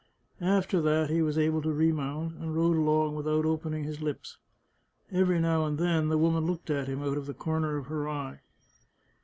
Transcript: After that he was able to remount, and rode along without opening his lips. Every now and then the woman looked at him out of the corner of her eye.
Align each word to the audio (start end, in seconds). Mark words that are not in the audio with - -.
After 0.41 0.81
that 0.81 1.11
he 1.11 1.21
was 1.21 1.37
able 1.37 1.61
to 1.61 1.71
remount, 1.71 2.33
and 2.37 2.55
rode 2.55 2.75
along 2.75 3.13
without 3.13 3.45
opening 3.45 3.83
his 3.83 4.01
lips. 4.01 4.39
Every 5.11 5.39
now 5.39 5.63
and 5.67 5.77
then 5.77 6.09
the 6.09 6.17
woman 6.17 6.47
looked 6.47 6.71
at 6.71 6.87
him 6.87 7.03
out 7.03 7.19
of 7.19 7.27
the 7.27 7.35
corner 7.35 7.77
of 7.77 7.85
her 7.85 8.09
eye. 8.09 8.39